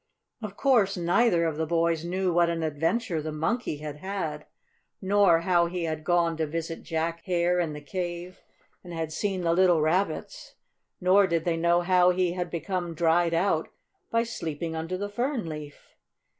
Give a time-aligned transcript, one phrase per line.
[0.41, 4.47] Of course neither of the boys knew what an adventure the Monkey had had,
[4.99, 8.39] nor how he had gone to visit Jack Hare in the cave,
[8.83, 10.55] and had seen the little Rabbits.
[10.99, 13.69] Nor did they know how he had become dried out
[14.09, 15.93] by sleeping under the fern leaf.